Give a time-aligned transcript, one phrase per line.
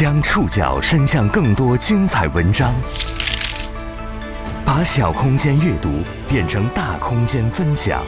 [0.00, 2.74] 将触角伸向更多精彩文章，
[4.64, 5.90] 把小空间阅读
[6.26, 8.02] 变成大空间分享。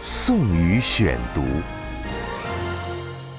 [0.00, 1.44] 宋宇选读，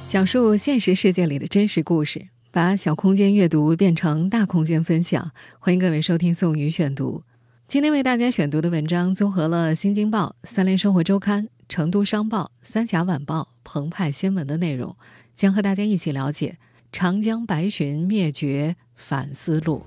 [0.07, 5.31] 讲述现实世界里的真实故事，把小空间阅读变成大空间分享。
[5.60, 7.24] 欢迎各位收听宋宇选读。
[7.67, 14.96] 今天为大家选读的文章综合了《新京报》《三联生活周刊》《成都商报》《三峡晚报》《澎湃新闻》的内容，
[15.33, 16.58] 将和大家一起了解
[16.91, 19.86] 长江白鲟灭绝反思录。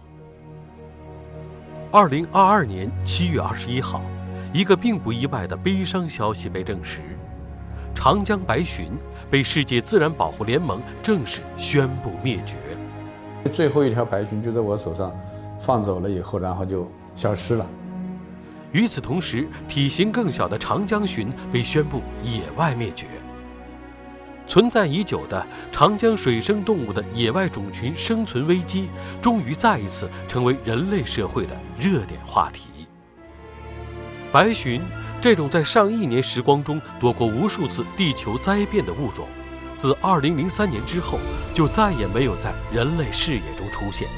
[1.90, 4.02] 二零二二年七月二十一号，
[4.52, 7.00] 一个并不意外的悲伤消息被证实：
[7.94, 8.90] 长江白鲟
[9.30, 12.56] 被世界自然保护联盟正式宣布灭绝。
[13.50, 15.12] 最后一条白鲟就在我手上
[15.58, 16.86] 放走了以后，然后就。
[17.16, 17.66] 消失了。
[18.72, 23.06] 与此同时，体型更小的长江鲟被宣布野外灭绝。
[24.46, 28.88] 存在已久的长江水生动物的野外种群生存危机，
[29.22, 32.68] 终于再一次成为人类社会的热点话题。
[34.32, 34.80] 白鲟
[35.20, 39.28] 这种在上亿年时光中躲过无数次地球灾变的物种，
[39.76, 41.18] 自2003年之后
[41.54, 44.08] 就再也没有在人类视野中出现。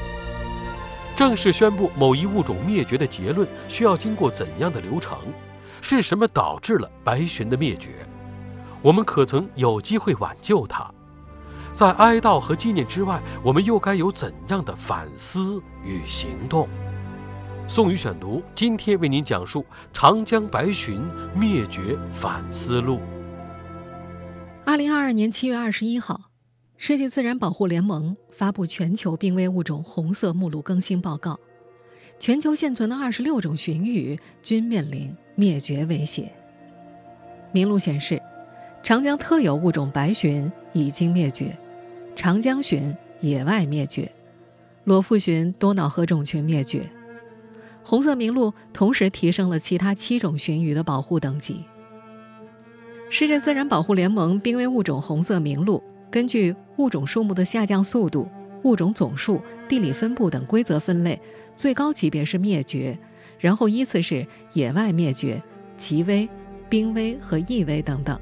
[1.23, 5.17] 正式宣布某一物种灭绝的结论需要经过怎样的流程？
[5.81, 7.91] 是什么导致了白鲟的灭绝？
[8.83, 10.91] 我们可曾有机会挽救它？
[11.73, 16.69] 在哀悼和纪念之外，我们又该有怎样的反思与行动？
[17.69, 19.61] 宋宇选读今天为您讲述
[19.93, 21.01] 《长江白鲟
[21.37, 22.97] 灭绝反思录》。
[24.67, 26.32] 二零二二年七月二十一号。
[26.85, 31.39] 世界自然保护联盟发布全球濒危物种红色目录更新报告，
[32.19, 36.33] 全球现存的二十六种鲟鱼均面临灭绝威胁。
[37.53, 38.21] 名录显示，
[38.83, 41.57] 长江特有物种白鲟已经灭绝，
[42.17, 44.11] 长江鲟野外灭绝，
[44.83, 46.91] 裸腹鲟多瑙河种群灭绝。
[47.85, 51.63] 红色名录同时提升了其他七种鲟鱼的保护等级。
[53.09, 55.81] 世界自然保护联盟濒危物种红色名录。
[56.13, 58.29] 根据物种数目的下降速度、
[58.65, 61.19] 物种总数、地理分布等规则分类，
[61.57, 62.97] 最高级别是灭绝，
[63.39, 65.43] 然后依次是野外灭绝、
[65.79, 66.29] 极危、
[66.69, 68.21] 濒危和易危等等。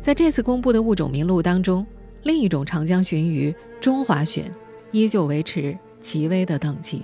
[0.00, 1.86] 在这次公布的物种名录当中，
[2.22, 4.44] 另一种长江鲟鱼中华鲟
[4.90, 7.02] 依旧维持极危的等级。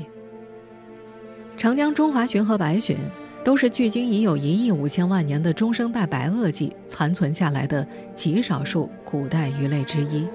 [1.59, 2.97] 长江中华鲟和白鲟。
[3.49, 10.29] 都是距今已有一亿五千万年的中生代白垩纪残存下来的极少数古代鱼类之一。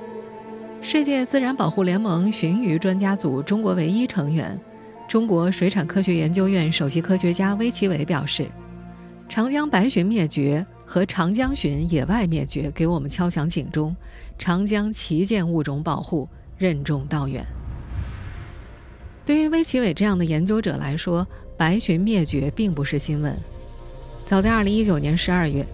[0.81, 4.59] 世界自然保护联盟鲟鱼专家组中国唯一成员、
[5.07, 8.49] 中国水产科学研究院首席科学家魏其伟表示
[9.29, 13.95] ：“长江白鲟灭绝和长江鲟野外灭绝给我们敲响警钟，
[14.39, 17.45] 长江旗舰物种保护任重道远。”
[19.23, 21.25] 对于魏奇伟这样的研究者来说，
[21.57, 23.37] 白鲟灭绝并不是新闻。
[24.25, 25.65] 早在2019年12月，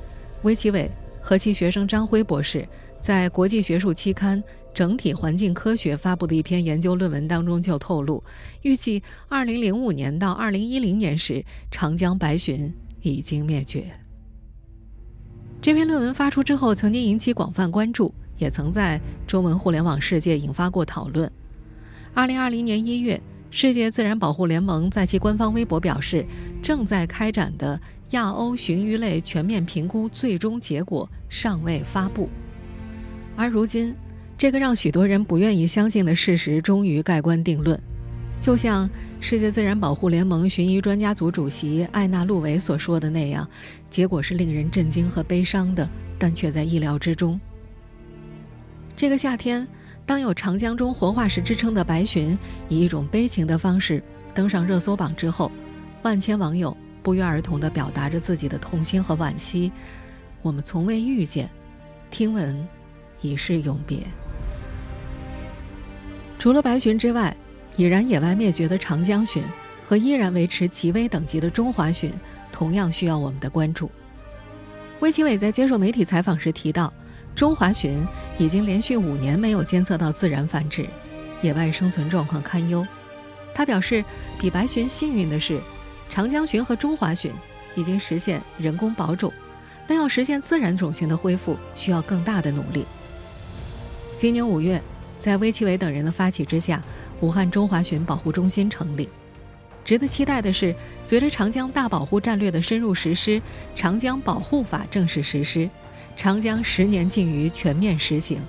[0.41, 0.89] 魏其伟
[1.21, 2.67] 和其学生张辉博士
[2.99, 4.41] 在国际学术期刊
[4.73, 8.23] 《整体环境科学》发布的一篇研究论文当中就透露，
[8.61, 13.85] 预计2005年到2010年时，长江白鲟已经灭绝。
[15.61, 21.31] 这篇论文发出之后，曾经引起广泛关注，也曾在中文互联网世界引发过讨论。
[22.15, 23.21] 2020年1月。
[23.51, 26.23] 世界自然保护联盟在其官方微博表示，
[26.61, 32.29] 正在开展的亚欧鲟鱼类全面评估最终结果尚未发布。
[33.35, 33.95] 而如今，
[34.37, 37.79] 这个让许多人不愿意相信的事实终于盖棺定论。
[38.39, 38.87] 就像
[39.19, 43.47] 世界自然保护联盟鲟鱼专家组主席艾纳路维所说的那样，
[43.89, 45.89] 结果是令人震惊和悲伤的，
[46.19, 47.39] 但却在意料之中。
[48.95, 49.67] 这个夏天。
[50.09, 52.35] 当有长江中活化石之称的白鲟
[52.67, 54.01] 以一种悲情的方式
[54.33, 55.51] 登上热搜榜之后，
[56.01, 59.71] 万千网友不约而同地表达着自己的痛心和惋惜。
[60.41, 61.47] 我们从未遇见，
[62.09, 62.67] 听闻
[63.21, 63.99] 已是永别。
[66.39, 67.37] 除了白鲟之外，
[67.77, 69.43] 已然野外灭绝的长江鲟
[69.85, 72.11] 和依然维持极危等级的中华鲟，
[72.51, 73.91] 同样需要我们的关注。
[75.01, 76.91] 魏其伟在接受媒体采访时提到。
[77.35, 78.05] 中华鲟
[78.37, 80.85] 已经连续五年没有监测到自然繁殖，
[81.41, 82.85] 野外生存状况堪忧。
[83.53, 84.03] 他表示，
[84.39, 85.59] 比白鲟幸运的是，
[86.09, 87.31] 长江鲟和中华鲟
[87.75, 89.31] 已经实现人工保种，
[89.87, 92.85] 但要实现自然种群的恢复，需要更大的努力。
[94.17, 94.81] 今年五月，
[95.17, 96.83] 在魏其伟等人的发起之下，
[97.21, 99.07] 武汉中华鲟保护中心成立。
[99.85, 103.41] 值得期待的是，随着长江大保护战略的深入实施，
[103.75, 105.69] 长江保护法正式实施。
[106.19, 108.41] 长江十年禁渔全面实行，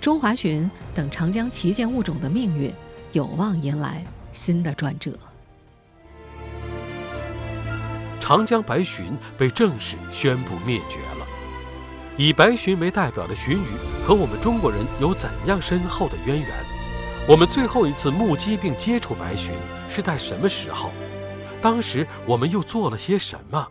[0.00, 2.72] 中华鲟等长江旗舰物种的命运
[3.12, 4.02] 有望迎来
[4.32, 5.12] 新的转折。
[8.18, 11.26] 长江白鲟被正式宣布灭绝了。
[12.16, 13.66] 以白鲟为代表的鲟鱼
[14.02, 16.48] 和我们中国人有怎样深厚的渊源？
[17.28, 19.50] 我们最后一次目击并接触白鲟
[19.90, 20.90] 是在什么时候？
[21.60, 23.68] 当时我们又做了些什么？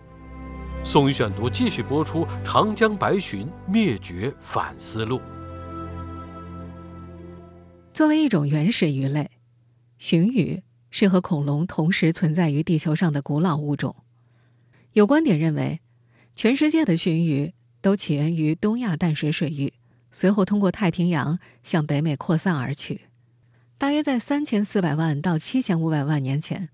[0.82, 5.18] 宋宇选读继续播出《长江白鲟灭绝反思录》。
[7.94, 9.30] 作为一种原始鱼类，
[10.00, 13.94] 鲟鱼是和恐龙同时存在于地球上的古老物种。
[14.94, 15.82] 有观点认为，
[16.34, 19.74] 全世界的鲟鱼都起源于东亚淡水水域，
[20.12, 23.02] 随后通过太平洋向北美扩散而去。
[23.78, 26.70] 大约在三千四百万到七千五百万年前。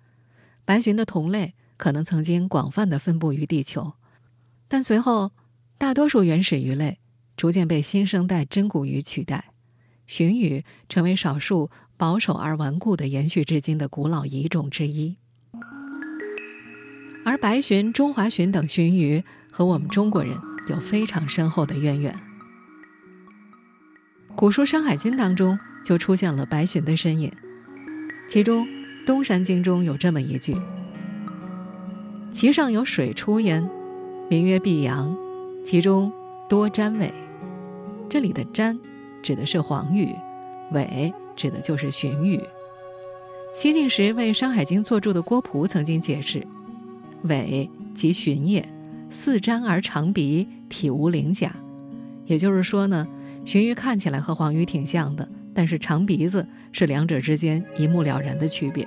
[0.63, 3.93] 白鲟的同类可能曾经广泛的分布于地球，
[4.67, 5.31] 但随后
[5.77, 6.99] 大多数原始鱼类
[7.35, 9.51] 逐渐被新生代真骨鱼取代，
[10.07, 15.17] 鲟鱼成为少数保守而顽固的延续至今的古老遗种之一。
[17.25, 20.37] 而白鲟、中华鲟等鲟鱼和我们中国人
[20.67, 22.19] 有非常深厚的渊源。
[24.35, 27.31] 古书《山海经》当中就出现了白鲟的身影，
[28.29, 28.67] 其中。
[29.05, 30.55] 东山经中有这么一句
[32.35, 33.65] ：“其上有水出焉，
[34.29, 35.15] 名曰碧阳，
[35.63, 36.11] 其中
[36.49, 37.09] 多瞻尾。”
[38.11, 38.77] 这里的“瞻”
[39.23, 40.09] 指的是黄鱼
[40.73, 42.37] ，“尾”指的就是鲟鱼。
[43.55, 46.45] 西晋时为《山海经》作注的郭璞曾经解释
[47.23, 48.67] ：“尾即鲟也，
[49.09, 51.55] 似瞻而长鼻，体无鳞甲。”
[52.27, 53.07] 也就是说呢，
[53.45, 55.25] 鲟鱼看起来和黄鱼挺像的。
[55.53, 58.85] 但是长鼻子是两者之间一目了然的区别。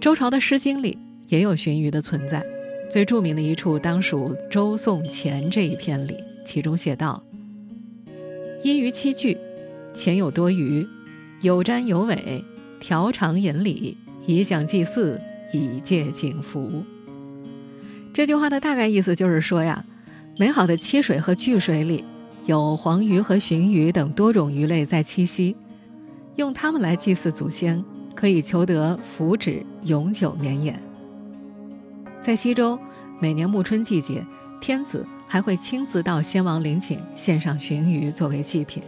[0.00, 0.96] 周朝的《诗经》里
[1.26, 2.44] 也有鲟鱼的存在，
[2.88, 6.14] 最著名的一处当属《周颂钱》这一篇里，
[6.44, 7.20] 其中写道
[8.62, 9.36] ：“因鱼七句，
[9.92, 10.86] 前有多鱼，
[11.40, 12.44] 有瞻有尾，
[12.78, 15.20] 条长引礼，以享祭祀，
[15.52, 16.84] 以借景福。”
[18.14, 19.84] 这句话的大概意思就是说呀，
[20.38, 22.04] 美好的七水和巨水里。
[22.46, 25.54] 有黄鱼和鲟鱼等多种鱼类在栖息，
[26.36, 27.84] 用它们来祭祀祖先，
[28.18, 30.76] 可以求得福祉永久绵延。
[32.20, 32.76] 在西周，
[33.20, 34.26] 每年暮春季节，
[34.60, 38.82] 天子还会亲自到先王陵寝献上鲟鱼作为祭品。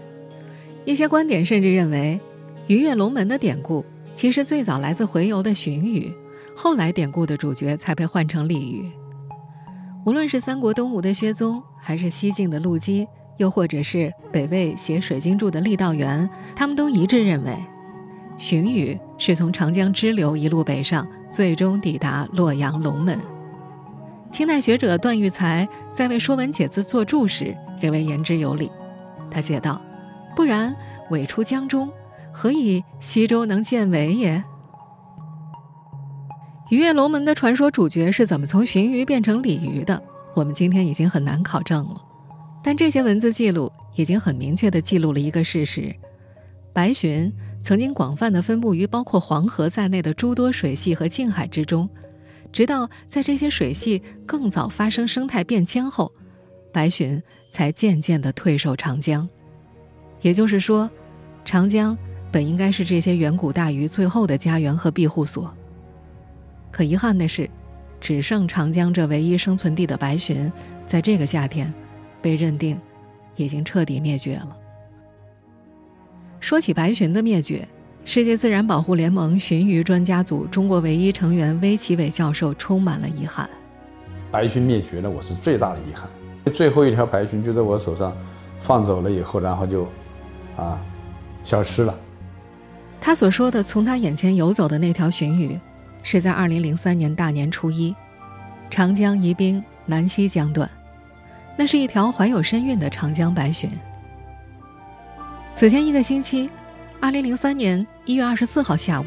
[0.85, 2.19] 一些观点甚至认为，
[2.67, 3.85] 鱼跃龙门的典故
[4.17, 6.13] 其实最早来自回游的鲟鱼，
[6.57, 8.91] 后来典故的主角才被换成鲤鱼。
[10.05, 13.07] 无论是三国东吴的薛宗，还是西晋的陆机。
[13.37, 17.57] 又或者是北魏写《水经注》的郦道元，他们都一致认为，
[18.41, 23.21] 荀彧是从长江支流一路北上，最终抵达洛阳龙门。
[24.33, 28.71] 清代学者段玉裁在为《说文解字》作注时，认为言之有理。
[29.31, 29.79] 他写道
[30.35, 30.75] ：“不然，
[31.11, 31.93] 尾出江中，
[32.33, 34.43] 何以西周能见尾也？”
[36.71, 40.03] 鱼跃龙门的传说主角是怎么从荀彧变成鲤鱼的？
[40.35, 42.01] 我们今天已经很难考证了。
[42.65, 45.95] 但这些文字记录已经很明确地记录了一个事实：
[46.73, 47.31] 白鲟
[47.63, 51.89] 曾经广泛地分布于包括黄河在内的诸多水系和近海之中，
[52.53, 56.13] 直到在这些水系更早发生生态变迁后，
[56.73, 59.29] 白鲟才渐渐地退守长江。
[60.21, 60.91] 也就是说，
[61.45, 61.97] 长江
[62.33, 65.53] 本应该是这些远古大鱼最后的家园和庇护所。
[66.71, 67.49] 可遗憾的是，
[68.01, 70.51] 只剩长江这唯一生存地的白鲟，
[70.87, 71.73] 在这个夏天。
[72.23, 72.79] 被认定
[73.37, 74.55] 已经彻底灭绝了。
[76.51, 77.65] 说起白鲟的灭绝，
[78.05, 83.49] 世界自然保护联盟鲟鱼专家组中国唯一成员威奇伟教授充满了遗憾。
[84.33, 86.11] 白鲟灭绝了，我是最大的遗憾。
[86.53, 88.13] 最后一条白鲟就在我手上
[88.59, 89.87] 放走了以后，然后就
[90.57, 90.77] 啊
[91.45, 91.97] 消失了。
[93.01, 95.57] 他所说的从他眼前游走的那条鲟鱼，
[96.03, 97.95] 是在2003年大年初一，
[98.69, 100.69] 长江宜宾南溪江段。
[101.57, 103.69] 那是一条怀有身孕的长江白鲟。
[105.55, 106.49] 此前一个星期，
[107.01, 109.05] 二零零三年一月二十四号下午，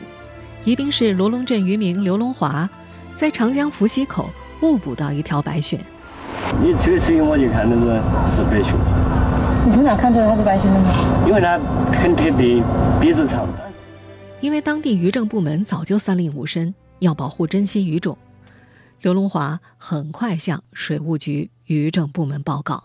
[0.66, 2.70] 宜宾市罗龙镇渔民刘龙华
[3.16, 4.30] 在长江伏溪口
[4.62, 5.80] 误捕到一条白鲟。
[6.62, 8.76] 你这个声音我就看那是是白鲟。
[9.66, 11.26] 你从哪看出来它是白鲟的呢？
[11.28, 11.58] 因为它
[12.00, 12.62] 很特别，
[13.02, 13.48] 鼻子长。
[14.40, 18.18] 因为当地渔政部门早就三令五申要保护珍稀鱼种，
[19.02, 21.50] 刘龙华很快向水务局。
[21.66, 22.84] 渔政部门报告，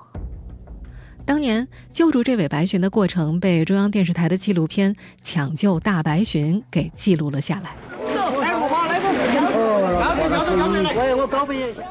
[1.29, 7.77] 当年救助这尾白鲟的过程被中央电视台的纪录片《抢救大白鲟》给记录了下来。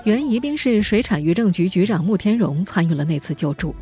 [0.04, 3.76] 原宜宾市水产渔政局局长穆天荣参与了那次救助，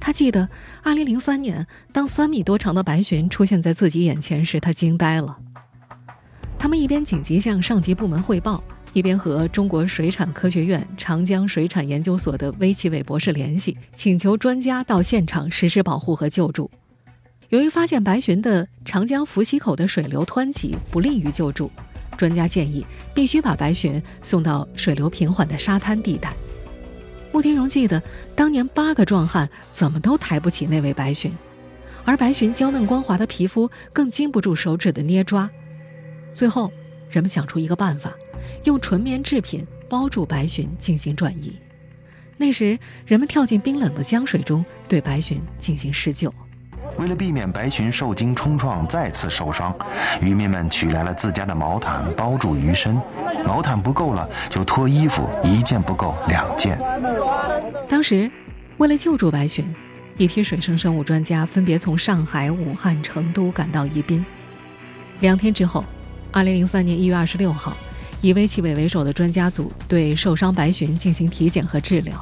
[0.00, 0.48] 他记得
[0.82, 5.36] 2003年，当三米多长的白鲟出现在自己眼前时，他惊呆了。
[6.58, 8.60] 他们一边紧急向上级部门汇报，
[8.96, 16.70] 一边和中国水产科学院长江水产研究所的微启伟博士联系，请求专家到现场实施保护和救助。
[17.50, 21.70] 由于发现白鲟的长江伏溪口的水流湍急，不利于救助，
[22.16, 26.34] 专家建议必须把白鲟送到水流平缓的沙滩地带。
[27.32, 28.02] 穆天荣记得，
[28.34, 31.30] 当年八个壮汉怎么都抬不起那位白鲟，
[32.06, 35.50] 而白鲟娇嫩光滑的皮肤更经不住手指的捏抓。
[36.32, 36.72] 最后，
[37.10, 38.10] 人们想出一个办法，
[38.64, 41.56] 用纯棉制品包住白鲟进行转移。
[42.36, 46.32] 那时，人们跳进冰冷的江水中，对白鲟进行施救。
[46.98, 49.74] 为了避免白鲟受惊冲撞再次受伤，
[50.22, 52.98] 渔民们取来了自家的毛毯包住鱼身。
[53.44, 56.78] 毛毯不够了，就脱衣服，一件不够两件。
[57.88, 58.30] 当时，
[58.78, 59.64] 为了救助白鲟，
[60.16, 64.24] 一批水生生物专家分别从上海、武汉、成都赶到宜宾。
[65.20, 65.84] 两天之后
[66.32, 67.76] 二零零三年一月二十六号，
[68.26, 72.12] 以微启伟为首的专家组对受伤白鲟进行体检和治疗。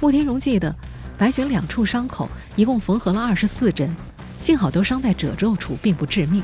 [0.00, 0.74] 穆天荣记得。
[1.16, 3.94] 白鲟两处伤口一共缝合了二十四针，
[4.38, 6.42] 幸好都伤在褶皱处，并不致命。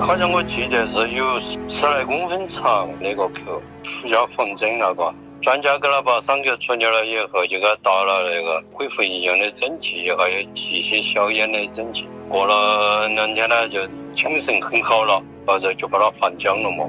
[0.00, 3.62] 好像我记得是有十来公分长那个口，
[4.06, 5.14] 要缝针那个。
[5.40, 12.08] 专家给他把伤口处理了以后，就给他打了那个恢复营养的针剂，还有一些消炎的针剂。
[12.28, 13.86] 过了两天呢，就
[14.16, 16.84] 精神很好了，然后就把他放江了嘛。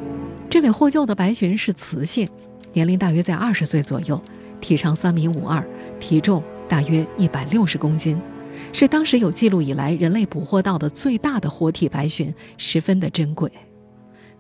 [0.50, 2.28] 这位获救的白鲟是雌性，
[2.74, 4.20] 年龄大约在二十岁左右，
[4.60, 5.64] 体长三米五二。
[6.00, 8.20] 体重大约一百六十公斤，
[8.74, 13.52] 是当时有记录以来人类捕获到的最大的活体白鲟，十分的珍贵。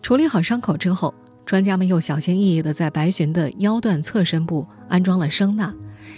[0.02, 1.14] 处理好伤口之后，
[1.46, 5.72] 专家们又小心翼翼地在白鲟的腰段侧身部安装了声呐，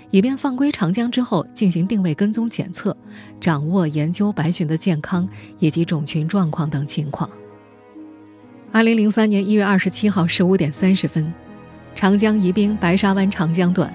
[0.10, 2.96] 以便放归长江之后进行定位跟踪检测，
[3.42, 5.28] 掌握研究白鲟的健康
[5.60, 7.30] 以及种群状况等情况。
[8.74, 11.34] 二零零三年一月二十七号十五点三十分，
[11.94, 13.94] 长江宜宾白沙湾长江段。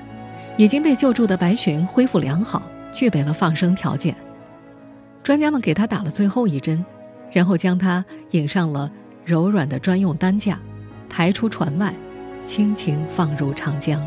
[0.58, 4.14] 已经被救助的白鲟恢复良好，具备了放生条件。
[5.22, 6.84] 专家们给他打了最后一针，
[7.32, 8.90] 然后将他引上了
[9.24, 10.58] 柔软的专用担架，
[11.08, 11.94] 抬出船外，
[12.44, 14.06] 轻轻放入长江。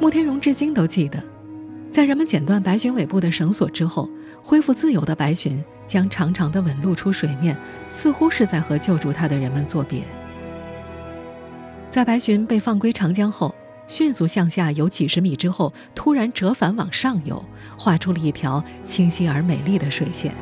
[0.00, 1.22] 穆天荣至今都记得，
[1.90, 4.08] 在人们剪断白鲟尾部的绳索之后，
[4.40, 7.56] 恢复自由的白鲟将长长的吻露出水面，
[7.88, 10.02] 似乎是在和救助他的人们作别。
[11.90, 13.54] 在白鲟被放归长江后。
[13.88, 17.44] 迅速向下游几十米之后，突然折返往上游，
[17.76, 20.32] 画出了一条清晰而美丽的水线。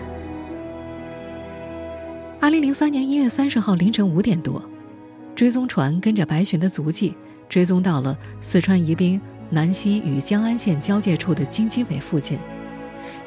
[2.38, 4.62] 二零零三年一月三十号凌晨五点多，
[5.35, 7.16] 追踪船跟着白鲟的足迹，
[7.49, 12.38] 追踪到了四川宜宾南溪与江安县交界处的金鸡尾附近。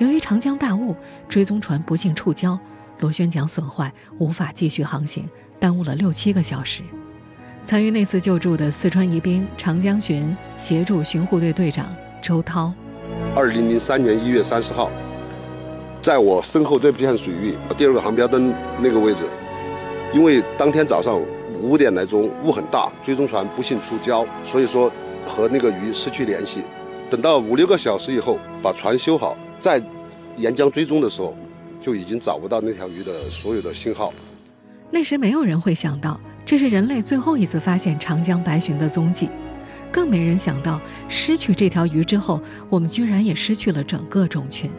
[0.04, 0.94] 由于长江大雾，
[1.30, 2.60] 追踪船不幸触礁，
[3.00, 5.30] 螺旋桨损坏，无法继续航行，
[5.62, 6.84] 耽误了六七个小时。
[7.66, 11.86] 参与那次救助的四川宜宾长江巡协助巡护队队长
[12.22, 12.74] 周涛。
[13.34, 14.92] 二零零三年一月三十号，
[16.02, 19.24] 在我身后这片水域第二个航标灯那个位置，
[20.14, 21.18] 因为当天早上
[21.62, 24.92] 五点来钟雾很大，追踪船不幸触礁，所以说
[25.26, 26.66] 和那个鱼失去联系。
[27.10, 29.82] 等到五六个小时以后，把船修好，再
[30.38, 31.36] 沿江追踪的时候，
[31.82, 34.14] 就已经找不到那条鱼的所有的信号。
[34.92, 36.20] 那时没有人会想到。
[36.46, 39.30] 这是人类最后一次发现长江白鲟的踪迹，
[39.90, 44.70] 更没人想到，失去这条鱼之后，我们居然也失去了整个种群。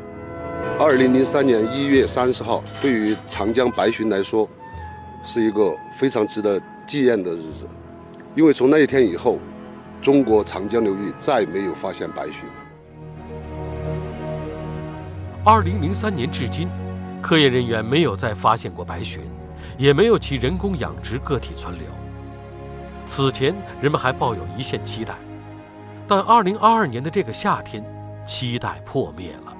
[0.79, 4.47] 二零零三年一月三十号，对于长江白鲟来说，
[5.25, 7.67] 是一个非常值得纪念的日子，
[8.35, 9.39] 因为从那一天以后，
[10.03, 12.45] 中国长江流域再没有发现白鲟。
[15.47, 16.71] 二零零三年至今，
[17.21, 19.21] 科研人员没有再发现过白鲟。
[19.77, 21.85] 也没有其人工养殖个体存留。
[23.07, 25.15] 此前，人们还抱有一线期待，
[26.07, 27.85] 但2022年的这个夏天，
[28.27, 29.55] 期待破灭了。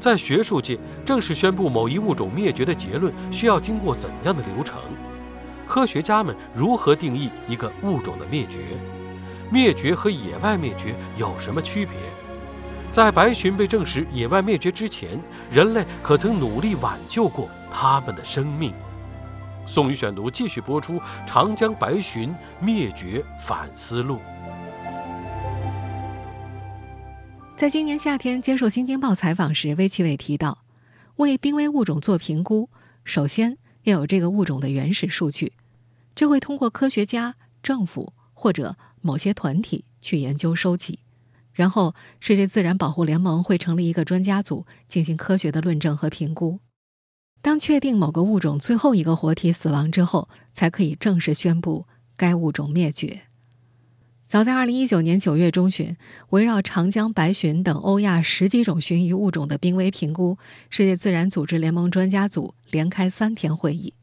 [0.00, 4.80] 在学术界，正式宣布某一物种灭绝的结论需要经过怎样的流程？
[5.66, 8.58] 科学家们如何定义一个物种的灭绝？
[9.50, 11.94] 灭绝和野外灭绝有什么区别？
[12.90, 15.20] 在白鲟被证实野外灭绝之前，
[15.52, 18.72] 人类可曾努力挽救过它们的生命？
[19.66, 20.94] 宋宇选读继续播出
[21.26, 24.16] 《长江白鲟灭绝反思录》。
[27.56, 30.64] 在今年夏天接受《新京报》采访时，魏启伟提到，
[31.16, 32.70] 为濒危物种做评估，
[33.04, 35.52] 首先要有这个物种的原始数据，
[36.14, 41.00] 这会通过科学家、政府或者某些团体去研究收集，
[41.58, 46.60] 然后世界自然保护联盟会成立一个专家组进行科学的论证和评估。
[47.42, 51.86] 当确定某个物种最后一个活体死亡之后，才可以正式宣布
[52.16, 53.22] 该物种灭绝。
[54.28, 55.96] 早在2019年9月中旬，
[56.28, 60.38] 围绕长江白鲟等欧亚十几种鲟鱼物种的濒危评估，
[60.70, 63.94] 世界自然组织联盟专家组连开三天会议。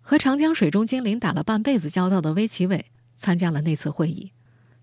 [0.00, 4.32] 和长江水中精灵打了半辈子交道的威奇伟参加了那次会议。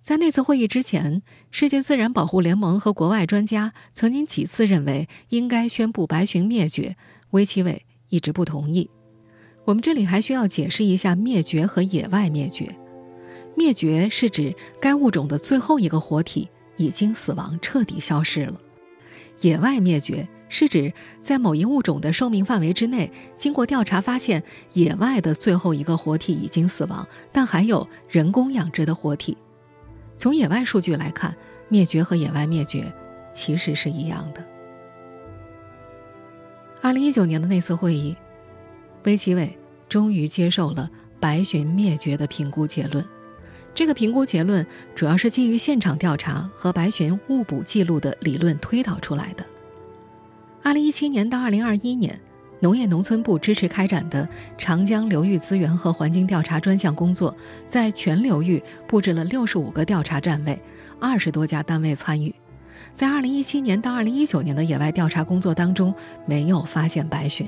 [0.04, 6.98] 在那次会议之前，世界自然保护联盟和国外专家曾经几次认为应该宣布白鲟灭绝。
[7.32, 8.90] 威奇伟一直不同意。
[9.64, 12.76] 我们这里还需要解释一下灭绝和野外灭绝。
[13.56, 18.60] 灭绝是指该物种的最后一个活体已经死亡，彻底消失了；
[19.40, 20.92] 野外灭绝是指
[21.22, 24.44] 在某一物种的寿命范围之内，经过调查发现
[24.74, 29.38] 野外的最后一个活体已经死亡，但还有人工养殖的活体。
[30.18, 31.36] 从野外数据来看，
[31.70, 32.94] 灭绝和野外灭绝
[33.32, 34.44] 其实是一样的。
[36.82, 38.16] 二零一九年的那次会议，
[39.04, 40.90] 威奇伟终于接受了
[41.20, 43.04] 白鲟灭绝的评估结论。
[43.76, 49.44] 这个评估结论主要是基于现场调查和白鲟误捕记录的理论推导出来的。
[50.62, 52.22] 二零一七年到二零二一年，
[52.64, 54.26] 农业农村部支持开展的
[54.58, 57.36] 长江流域资源和环境调查专项工作，
[57.68, 60.58] 在全流域布置了六十五个调查站位，
[60.98, 62.34] 二十多家单位参与。
[62.94, 65.94] 在2017年到2019年的野外调查工作当中，
[66.26, 67.48] 没有发现白鲟，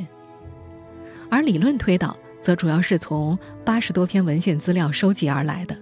[1.29, 5.77] 而理论推导则主要是从八十多篇文献资料收集而来的。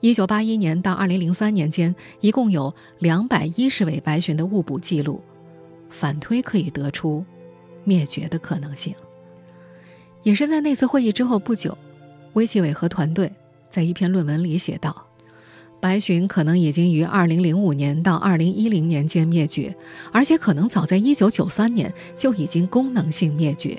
[0.00, 5.22] 1981年到2003年间，一共有两百一十尾白鲟的误捕记录，
[5.90, 7.22] 反推可以得出
[7.84, 8.94] 灭绝的可能性。
[10.22, 11.76] 也是在那次会议之后不久，
[12.34, 13.32] 威奇伟和团队
[13.68, 15.06] 在一篇论文里写道。
[15.80, 19.74] 白鲟可能已经于2005年到2010年间灭绝，
[20.12, 23.76] 而且可能早在1993年就已经功能性灭绝。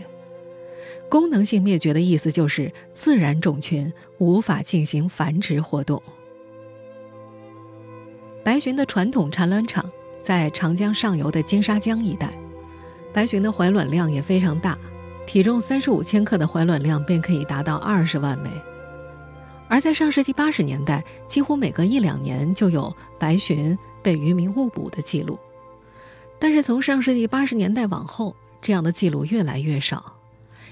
[1.09, 6.03] 功能性灭绝的意思就是自然种群无法进行繁殖活动。
[8.43, 9.89] 白鲟的传统产卵场
[10.21, 12.33] 在长江上游的金沙江一带，
[13.13, 14.77] 白鲟的怀卵量也非常大，
[15.27, 18.49] 体重35千克的怀卵量便可以达到20万枚。
[19.69, 25.39] 而在上世纪八十年代，几乎每隔一两年就有白鲟被渔民误捕的记录。
[26.39, 30.15] 但是从上世纪八十年代往后，这样的记录越来越少。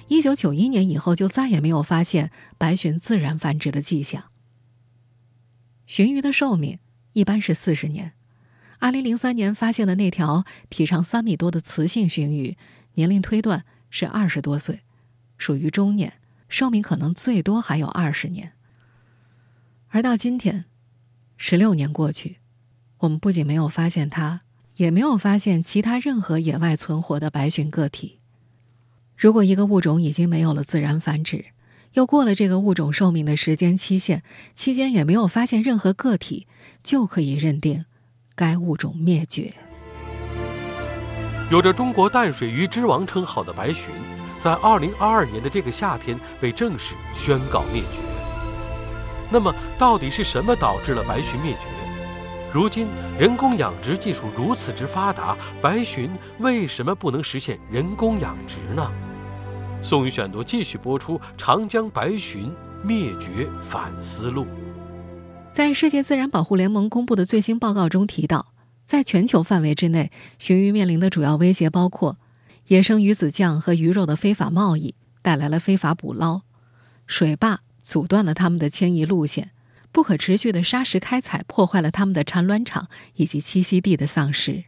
[0.08, 4.24] 一九九一年以后，就再也没有发现白鲟自然繁殖的迹象。
[5.88, 6.80] 鲟鱼的寿命
[7.14, 8.14] 一般是四十年。
[8.82, 12.58] 二零零三年发现的那条体长三米多的雌性鲟鱼，
[12.96, 14.82] 年龄推断是二十多岁，
[15.38, 16.14] 属于中年，
[16.50, 18.54] 寿命可能最多还有二十年。
[19.90, 20.66] 而到今天，
[21.38, 22.38] 十六年过去，
[22.98, 24.42] 我们不仅没有发现它，
[24.78, 28.18] 也没有发现其他任何野外存活的白鲟个体。
[29.16, 31.46] 如果一个物种已经没有了自然繁殖，
[31.94, 34.24] 又过了这个物种寿命的时间期限，
[34.56, 36.48] 期间也没有发现任何个体，
[36.82, 37.86] 就可以认定
[38.36, 39.54] 该物种灭绝。
[41.50, 43.90] 有着“中国淡水鱼之王”称号的白鲟，
[44.40, 48.00] 在二零二二年的这个夏天被正式宣告灭绝。
[49.30, 51.68] 那么，到底是什么导致了白鲟灭绝？
[52.54, 58.92] 如今人工养殖技术如此之发达，白鲟为什么不能实现人工养殖呢？
[59.82, 62.52] 宋宇选读继续播出《长江白鲟
[62.84, 64.44] 灭绝反思录》。
[65.54, 68.54] 在世界自然保护联盟公布的最新报告中提到，
[68.86, 72.18] 在全球范围之内，鲟鱼面临的主要威胁包括
[72.68, 76.42] 野生鱼子酱和鱼肉的非法贸易，带来了非法捕捞、
[77.06, 77.62] 水坝。
[77.84, 79.50] 阻断了它们的迁移路线，
[79.92, 84.64] 不可持续的砂石开采破坏了它们的产卵场以及栖息地的丧失。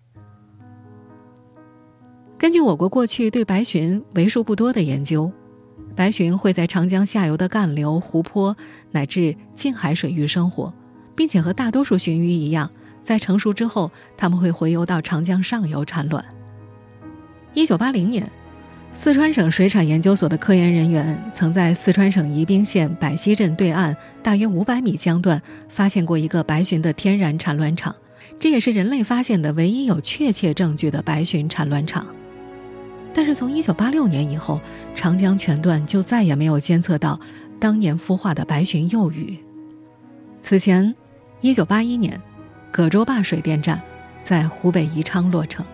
[2.40, 5.32] 根据我国过去对白鲟为数不多的研究，
[5.96, 8.56] 白鲟会在长江下游的干流、湖泊
[8.92, 10.74] 乃至近海水域生活，
[11.16, 12.70] 并且和大多数鲟鱼一样，
[13.04, 16.24] 在成熟之后，它们会回游到长江上游产卵。
[17.54, 18.30] 一九八零年。
[18.96, 27.96] 四川省水产研究所的科研人员曾在四川省宜宾县百溪镇对岸大约五百米江段发现过一个白鲟的天然产卵场，
[28.40, 32.06] 这也是人类发现的唯一有确切证据的白鲟产卵场。
[33.14, 34.60] 但是从1986年以后，
[34.96, 37.20] 长江全段就再也没有监测到
[37.60, 39.38] 当年孵化的白鲟幼鱼。
[40.42, 40.94] 此前
[41.42, 42.22] ，1981年，
[42.72, 43.82] 葛洲坝水电站
[44.24, 45.66] 在湖北宜昌落成。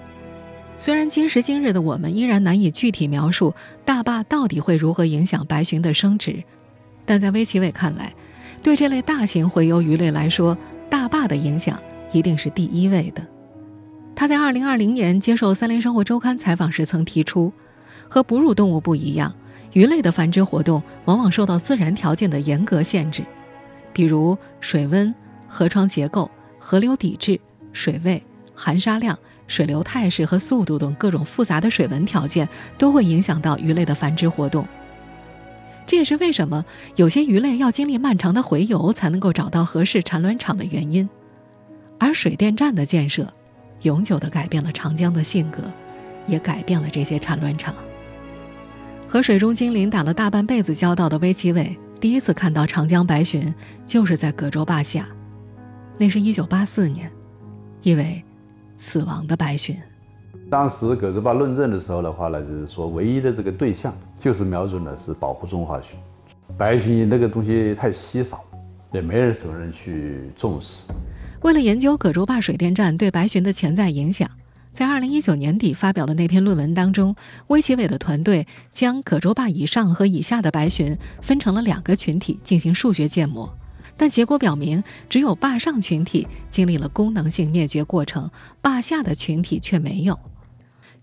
[0.78, 6.44] 虽然今时今日的我们依然难以具体描述大坝到底会如何影响白鲟的生殖，
[7.06, 8.14] 但在威奇伟看来，
[8.62, 10.58] 对这类大型洄游鱼类来说，
[10.90, 11.80] 大坝的影响
[12.12, 13.26] 一定是第一位的。
[14.20, 17.54] 他在2020年接受《三联生活周刊》采访时曾提出，
[18.10, 19.34] 和哺乳动物不一样，
[19.72, 23.24] 鱼类的繁殖活动往往受到自然条件的严格限制，
[23.94, 25.16] 比如水温、
[25.48, 26.30] 河床结构、
[26.60, 27.40] 河流底质、
[27.72, 28.22] 水位、
[28.54, 32.46] 含沙量、水流态势和速度等各种复杂的水文条件
[32.78, 34.68] 都会影响到鱼类的繁殖活动。
[35.88, 36.66] 这也是为什么
[36.98, 41.10] 有些鱼类要经历漫长的洄游才能够找到合适产卵场的原因。
[41.98, 43.34] 而水电站的建设，
[43.82, 45.64] 永久地改变了长江的性格，
[46.28, 47.74] 也改变了这些产卵场。
[49.08, 53.54] 和水中精灵打了大半辈子交道的魏其伟，第一次看到长江白鲟，
[53.86, 55.08] 就是在葛洲坝下。
[55.98, 57.12] 那是一九八四年，
[57.82, 58.24] 一尾
[58.78, 59.76] 死亡的白鲟。
[60.50, 65.96] 当时葛洲坝论证的时候的话呢，就是说唯一的这个对象就是瞄准的是保护中华鲟，
[66.58, 68.44] 白鲟那个东西太稀少，
[68.92, 70.84] 也没人什么人去重视。
[71.42, 74.30] 为了研究葛洲坝水电站对白鲟的潜在影响，
[74.74, 77.16] 在二零一九年底发表的那篇论文当中，
[77.48, 83.50] 魏其伟的团队将葛洲坝以上和以下的白鲟分成了两个群体进行数学建模，
[83.96, 88.30] 但结果表明，只有坝上群体经历了功能性灭绝过程，
[88.62, 90.20] 坝下的群体却没有。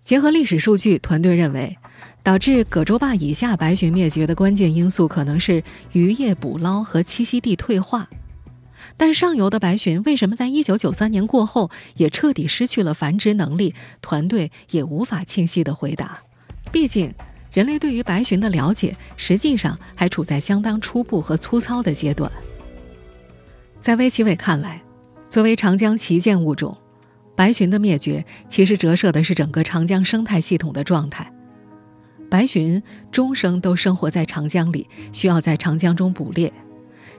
[0.04, 1.78] 结合历史数据，团队认为，
[2.22, 8.06] 导致葛洲坝以下白鲟灭绝的关键因素可能是渔业捕捞和栖息地退化。
[8.96, 13.74] 但上游的白鲟为什么在一九九三年过后也彻底失去了繁殖能力？
[14.00, 16.18] 团队也无法清晰的回答。
[16.72, 17.12] 毕竟，
[17.52, 22.30] 人类对于白鲟的了解实际上还处在相当初步和粗糙的阶段。
[23.80, 24.82] 在魏其伟看来，
[25.28, 26.76] 作为长江旗舰物种，
[27.34, 31.30] 白鲟的灭绝其实折射的是整个长江生态系统的状态。
[32.28, 32.82] 白鲟
[33.12, 36.52] 终生都生活在长江里，需要在长江中捕猎。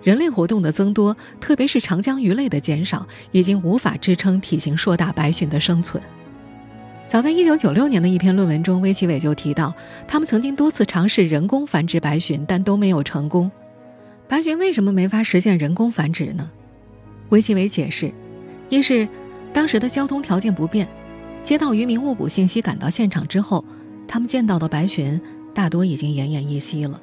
[0.03, 6.01] 人类活动的增多，特别是长江鱼类的减少，已经无法支撑体型硕大白鲟的生存。
[7.07, 9.73] 早在1996年的一篇论文中，魏其伟就提到，
[10.07, 13.49] 他们曾经多次尝试人工繁殖白鲟，但都没有成功。
[14.27, 16.51] 白鲟为什么没法实现人工繁殖呢？
[17.29, 18.11] 魏其伟解释，
[18.69, 19.07] 一是
[19.53, 20.87] 当时的交通条件不便，
[21.43, 23.63] 接到渔民误捕信息赶到现场之后，
[24.05, 25.19] 他们见到的白鲟
[25.53, 27.01] 大多已经奄奄一息了。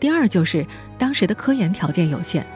[0.00, 0.64] 第二就是
[0.96, 2.46] 当时的科研条件有限，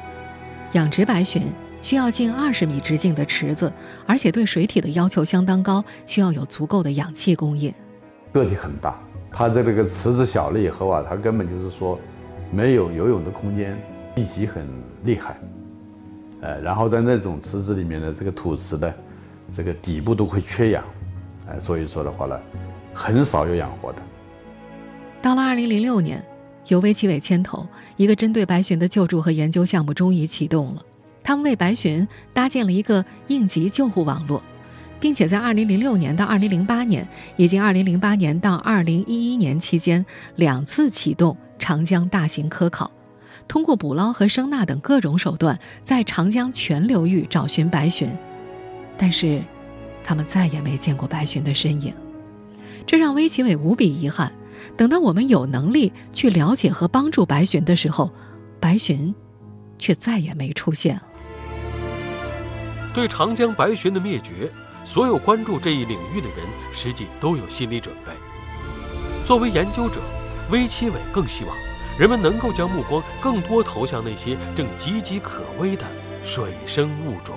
[0.73, 1.43] 养殖白鲟
[1.81, 3.73] 需要近二十米直径的池子，
[4.07, 7.73] 而且对水体的要求相当高，需要有足够的氧气供应。
[8.33, 8.97] 个体很大，
[9.33, 11.99] 它在这个池子小了以后啊，它根本就是说
[12.53, 13.77] 没有游泳的空间，
[14.15, 14.65] 密集很
[15.03, 15.37] 厉害，
[16.43, 18.95] 呃，然后在那种池子里面的这个土池的
[19.53, 20.85] 这个底部都会缺氧，
[21.51, 22.39] 哎，所以说的话呢，
[22.95, 23.99] 很少有养活的。
[25.21, 26.25] 到了二零零六年。
[26.69, 30.83] 由魏奇伟牵头，一个针对白鲟的救助和研究项目终于启动了。
[31.25, 34.43] 他们为白鲟搭建了一个应急救护网络，
[34.99, 40.05] 并且在2006年到2008年以及2008年到2011年期间
[40.37, 42.91] 两次启动长江大型科考，
[43.47, 48.09] 通过捕捞和声呐等各种手段，在长江全流域找寻白鲟。
[48.97, 49.43] 但是，
[50.03, 51.95] 他们再也没见过白鲟的身影，
[52.87, 54.33] 这让魏奇伟无比遗憾。
[54.77, 58.11] 等到我们有能力去了解和帮助白鲟的时候，
[58.61, 59.15] 白鲟
[59.79, 61.03] 却再也没出现了。
[62.95, 64.51] 对长江白鲟的灭绝，
[64.85, 66.39] 所有关注这一领域的人
[66.75, 68.13] 实际都有心理准备。
[69.25, 70.01] 作为研究者，
[70.51, 71.57] 魏其伟更希望
[71.99, 75.85] 人们能够将目光更多投向那些正岌岌可危的
[76.25, 77.37] 水生物种。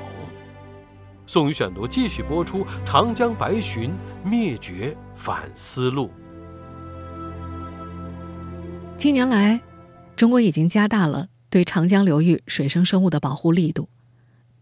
[1.28, 3.92] 宋宇选读继续播出《长江白鲟
[4.24, 6.12] 灭绝反思录》。
[8.98, 9.62] 近年来，
[10.16, 13.90] 中国已经加大了对长江流域水生生物的保护力度。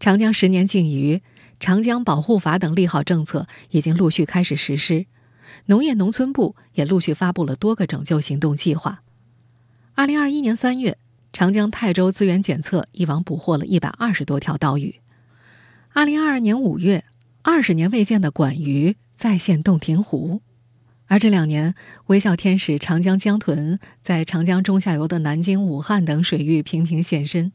[0.00, 1.22] 长江十年禁渔、
[1.60, 5.06] 长江保护法等利好政策已经陆续开始实施，
[5.66, 9.02] 农业农村部也陆续发布了多个拯救行动计划。
[9.94, 10.98] 二零二一年三月，
[11.32, 14.96] 长江泰州资源检测一网捕获了一百二十多条岛屿。
[15.92, 17.04] 二零二二年五月，
[17.42, 20.42] 二十年未见的管鱼再现洞庭湖。
[21.06, 21.74] 而这两年，
[22.06, 27.52] 微笑天使长江江豚在长江中下游的南京、武汉等水域频频现身，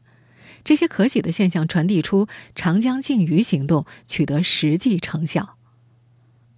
[0.64, 5.56] 这些可喜的现象传递出长江禁渔行动取得实际成效。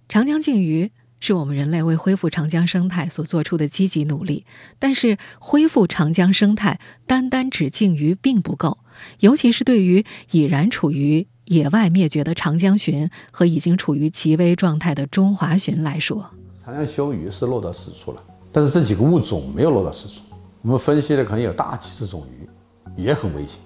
[0.07, 4.45] 长江禁渔是我们人类为恢复长江生态所做出的积极努力，
[4.77, 8.77] 但是恢复长江生态单单只禁渔并不够，
[9.19, 16.35] 尤其是对于已然处于野外灭绝的长江鲟和已经处于极危状态的中华鲟来说。
[16.65, 20.21] 长江休渔是落到实处了，但是这几个物种没有落到实处。
[20.61, 22.47] 我们分析的可能有大几十种鱼，
[22.95, 23.59] 也很危险，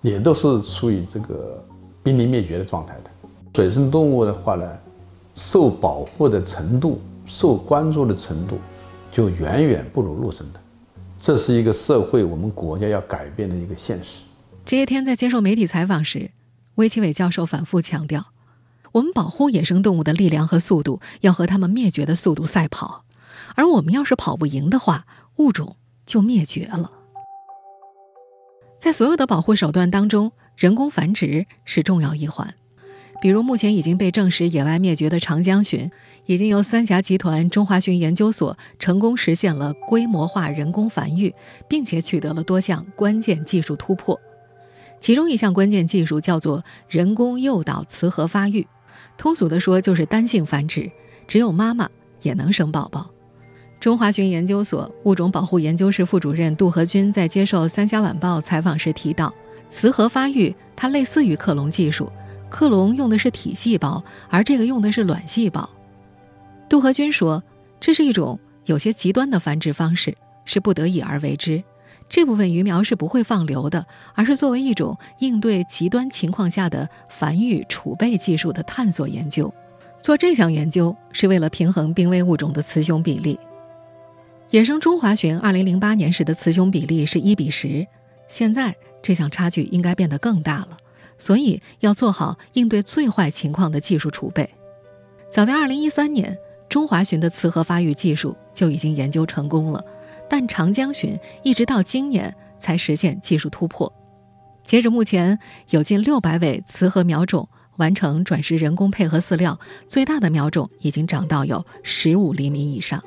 [0.00, 1.64] 也都是处于这个
[2.02, 3.10] 濒临灭绝的状态的。
[3.54, 4.78] 水生动物的话呢，
[5.36, 8.58] 受保护的程度、受关注的程度，
[9.12, 10.58] 就远远不如陆生的。
[11.20, 14.24] 这是一个社会我们国家要改变的一个现实。
[14.66, 16.32] 这些天在接受媒体采访时，
[16.74, 18.31] 魏其伟教授反复强调，
[18.92, 23.04] 我们保护野生动物的力量和速度要和它们灭绝的速度赛跑，
[23.54, 25.76] 而我们要是跑不赢的话，物种
[26.06, 26.90] 就灭绝了。
[28.78, 32.54] 在所有的保护手段当中，人工繁殖是重要一环。
[33.20, 35.92] 比如，目前已经被证实野外灭绝的长江鲟，
[36.26, 41.32] 已经由三峡集团中华鲟研究所成功实现了规模化人工繁育，
[41.68, 44.20] 并且取得了多项关键技术突破。
[45.00, 48.66] 其中一项关键技术叫做人工诱导雌核发育，
[49.16, 50.90] 通俗的说就是单性繁殖，
[51.26, 51.88] 只有妈妈
[52.22, 53.10] 也能生宝宝。
[53.80, 59.34] 中华鲟研究所物种保护研究室副主任杜和军在接受《三峡晚报》采访时提到，
[59.68, 62.10] 雌核发育它类似于克隆技术。
[62.48, 65.68] 克隆用的是体细胞，而这个用的是卵细胞。
[66.68, 67.42] 杜和军说，
[67.80, 71.62] 这是一种有些极端的繁殖方式，是不得已而为之。
[72.12, 79.50] 这部分鱼苗是不会放流的，而是作为一种应对极端情况下的繁育储备技术的探索研究。
[80.02, 83.40] 做这项研究是为了平衡濒危物种的雌雄比例。
[84.50, 87.86] 野生中华鲟2008年时的雌雄比例是一比十，
[88.28, 90.76] 现在这项差距应该变得更大了。
[91.16, 94.50] 所以要做好应对最坏情况的技术储备。
[95.30, 96.36] 早在2013年，
[96.68, 99.82] 中华鲟的雌核发育技术就已经研究成功了，
[100.32, 103.92] 但长江鲟一直到今年才实现技术突破。
[104.64, 113.04] 截至目前，有近600尾雌核苗种完成转世人工配合饲料，最大的苗种已经长到有15厘米以上。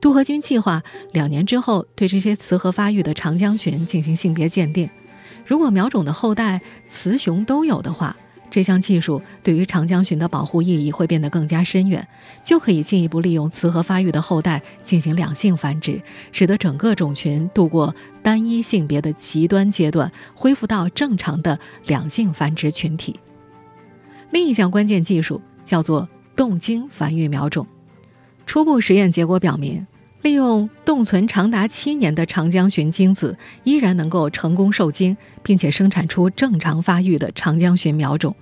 [0.00, 4.88] 杜和军计划两年之后对这些雌核发育的长江鲟进行性别鉴定。
[5.44, 8.16] 如果苗种的后代雌雄都有的话，
[8.56, 12.08] 这项技术对于长江鲟的保护意义会变得更加深远，
[12.42, 16.00] 就可以进一步利用雌核发育的后代进行两性繁殖，
[16.32, 23.14] 使得整个种群度过单一性别的极端阶段，恢复到正常的两性繁殖群体。
[24.30, 27.66] 另一项关键技术叫做冻精繁育苗种，
[28.46, 29.86] 初步实验结果表明。
[30.22, 38.34] 利用冻存长达七年的长江鲟精子，依然能够成功受精，并且生产出正常发育的长江鲟苗种。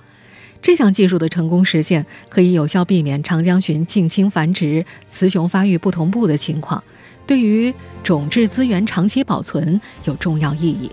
[0.64, 6.82] 这项技术的成功实现，可以有效避免长江鲟近亲繁殖、雌雄发育不同步的情况，
[7.26, 7.72] 对于
[8.02, 10.90] 种质资源长期保存有重要意义。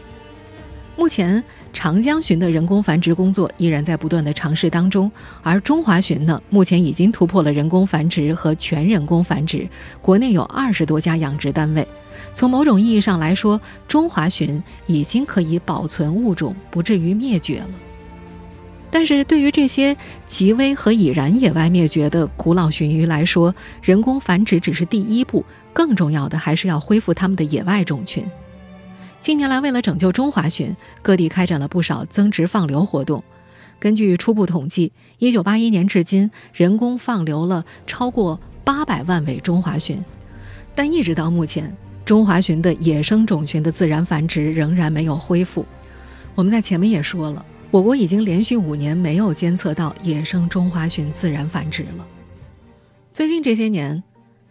[0.97, 5.10] 目前，长江鲟的人工繁殖工作依然在不断的尝试当中，
[5.41, 9.65] 而中华鲟呢，目前已经突破了人工繁殖和全人工繁殖，
[10.01, 11.88] 国内有二十多家养殖单位。
[12.36, 17.69] 从某种意义上来说，中华鲟已经可以保存物种不至于灭绝了。
[18.91, 19.95] 但是对于这些
[20.27, 28.23] 极危和已然野外灭绝的古老鲟鱼来说，人工繁殖只是第一步，更重要的还是要恢复它们的野外种群。
[29.21, 33.23] 近年来，为了拯救中华鲟，各地开展了不少增殖放流活动。
[33.80, 39.97] 根据初步统计，1981年至今，人工放流了超过800万尾中华鲟。
[40.75, 45.65] 但一直到目前，中华鲟的野生种群的自然繁殖仍然没有恢复。
[46.36, 52.05] 我们在前面也说了，我国已经连续五年没有监测到野生中华鲟自然繁殖了。
[53.13, 54.03] 最近这些年，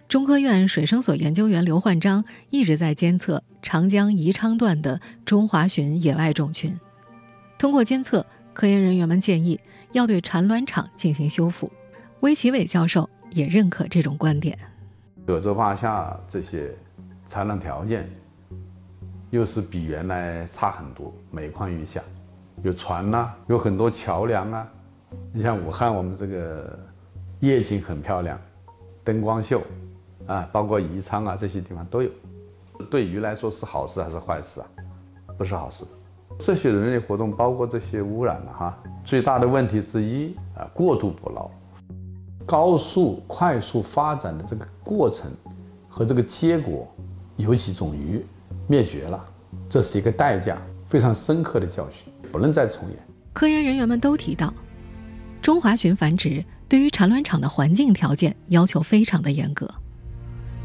[0.09, 6.75] 中科院水生所研究员刘焕章一直在监测长江宜昌段的中华鲟野外种群。
[7.59, 9.61] 通过监测，科研人员们建议
[9.93, 11.71] 要对产卵场进行修复。
[12.21, 14.59] 魏其伟教授也认可这种观点。
[15.27, 16.75] 葛洲坝下这些
[17.27, 18.11] 产卵条件，
[19.29, 22.01] 又是比原来差很多，每况愈下。
[22.63, 24.69] 有船呐，有很多桥梁啊。
[25.33, 26.79] 你像武汉，我们这个
[27.41, 28.39] 夜景很漂亮，
[29.05, 29.63] 灯光秀。
[30.27, 32.11] 啊，包括宜昌啊这些地方都有，
[32.89, 34.67] 对鱼来说是好事还是坏事啊？
[35.37, 35.85] 不是好事。
[36.39, 41.51] 这些人类活动，包括这些污染了哈，最大的问题之一啊，过度捕捞，
[42.47, 45.33] 高速快速发展的这个过程
[45.89, 46.87] 和这个结果，
[47.37, 48.25] 有几种鱼
[48.69, 49.25] 灭绝了，
[49.69, 52.99] 这是一个代价，非常深刻的教训，不能再重演。
[53.33, 54.53] 科研人员们都提到，
[55.41, 59.69] 中华鲟繁殖对于产卵场的环境条件要求非常的严格。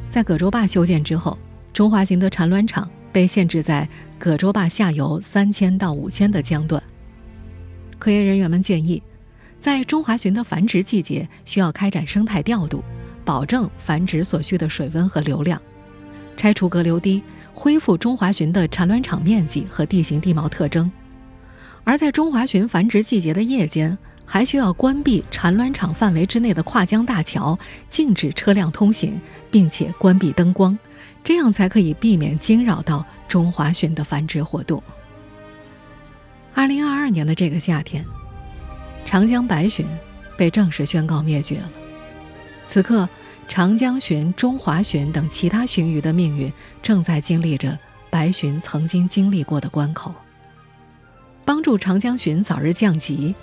[0.10, 1.38] 在葛洲坝修建之后，
[1.74, 6.82] 中华鲟的产卵场被限制在葛洲坝下游三千到五千的江段。
[7.98, 9.02] 科研人员们建议，
[9.60, 12.84] 在中华鲟的繁殖季节需要开展生态调度，
[13.24, 15.62] 保证繁殖所需的水温和流量，
[16.36, 17.24] 拆除隔流堤，
[17.54, 20.92] 恢复中华鲟的产卵场面积和地形地貌特征。
[21.86, 23.96] 而在中华鲟繁殖季节的夜间，
[24.26, 29.22] 还需要关闭产卵场范围之内的跨江大桥，禁止车辆通行，
[29.52, 30.78] 并且关闭灯光，
[31.24, 34.82] 这样才可以避免惊扰到中华鲟的繁殖活动。
[36.56, 38.04] 二零二二年的这个夏天，
[39.06, 39.86] 长江白鲟
[40.36, 41.70] 被正式宣告灭绝了。
[42.66, 43.08] 此刻，
[43.48, 47.78] 长江鲟、中华鲟等其他鲟鱼的命运正在经历着
[48.10, 50.12] 白鲟曾经经历过的关口。
[51.46, 53.36] 帮助长江鲟早日降级，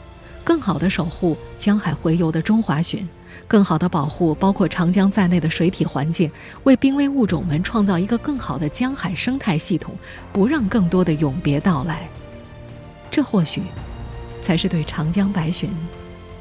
[0.42, 3.06] 更好地守护江海洄游的中华鲟，
[3.46, 6.28] 更好地保护包括长江在内的水体环境，
[6.64, 9.94] 为濒危物种们创造一个更好的江海生态系统，
[10.32, 12.08] 不让更多的永别到来。
[13.08, 13.62] 这或许，
[14.40, 15.68] 才是对长江白鲟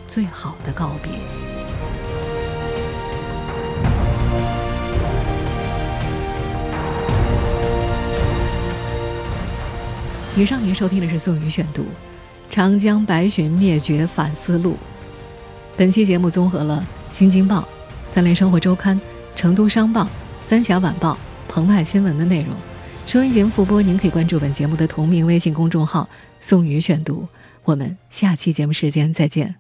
[0.08, 1.61] 最好的告别。
[10.38, 11.82] 以上您收听的是宋宇选读
[12.50, 14.74] 《长江白鲟灭绝反思录》。
[15.76, 17.60] 本期节目综合了《新京报》
[18.08, 18.96] 《三联生活周刊》
[19.36, 20.04] 《成都商报》
[20.40, 21.14] 《三峡晚报》
[21.50, 22.56] 《澎湃新闻》的内容。
[23.06, 26.08] 收音节目复播，您可以关注本节目的同名微信公众号
[26.40, 27.28] “宋宇选读”。
[27.66, 29.56] 我们下期节目时间再见。